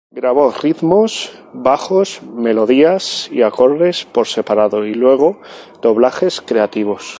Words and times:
Grabó 0.09 0.51
ritmos, 0.63 1.31
bajos, 1.53 2.21
melodías 2.23 3.29
y 3.31 3.43
acordes 3.43 4.03
por 4.05 4.25
separado 4.27 4.83
y 4.85 4.93
luego 4.95 5.39
doblajes 5.83 6.41
creativos. 6.41 7.03